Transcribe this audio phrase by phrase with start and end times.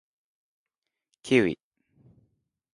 [1.21, 1.59] キウイ